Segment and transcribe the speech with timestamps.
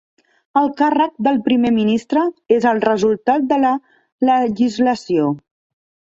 [0.59, 2.23] El càrrec de Primer Ministre
[2.55, 3.73] és el resultat de la
[4.31, 5.27] legislació.